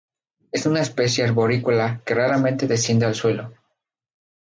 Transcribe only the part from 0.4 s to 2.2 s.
Es una especie arborícola que